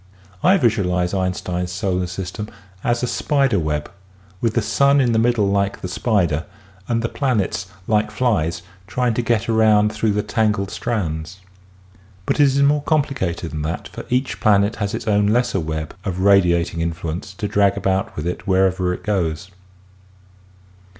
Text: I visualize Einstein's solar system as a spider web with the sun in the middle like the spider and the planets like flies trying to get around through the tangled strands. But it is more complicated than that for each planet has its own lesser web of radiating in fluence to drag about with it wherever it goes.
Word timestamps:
I 0.41 0.57
visualize 0.57 1.13
Einstein's 1.13 1.71
solar 1.71 2.07
system 2.07 2.49
as 2.83 3.03
a 3.03 3.07
spider 3.07 3.59
web 3.59 3.91
with 4.41 4.55
the 4.55 4.61
sun 4.63 4.99
in 4.99 5.11
the 5.11 5.19
middle 5.19 5.45
like 5.47 5.81
the 5.81 5.87
spider 5.87 6.45
and 6.87 7.03
the 7.03 7.07
planets 7.07 7.67
like 7.85 8.09
flies 8.09 8.63
trying 8.87 9.13
to 9.13 9.21
get 9.21 9.47
around 9.47 9.93
through 9.93 10.13
the 10.13 10.23
tangled 10.23 10.71
strands. 10.71 11.39
But 12.25 12.39
it 12.39 12.43
is 12.45 12.63
more 12.63 12.81
complicated 12.81 13.51
than 13.51 13.61
that 13.61 13.89
for 13.89 14.03
each 14.09 14.39
planet 14.39 14.77
has 14.77 14.95
its 14.95 15.07
own 15.07 15.27
lesser 15.27 15.59
web 15.59 15.95
of 16.03 16.21
radiating 16.21 16.81
in 16.81 16.93
fluence 16.95 17.37
to 17.37 17.47
drag 17.47 17.77
about 17.77 18.15
with 18.15 18.25
it 18.25 18.47
wherever 18.47 18.95
it 18.95 19.03
goes. 19.03 19.51